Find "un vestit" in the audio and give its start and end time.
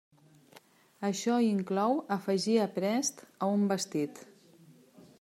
3.59-4.27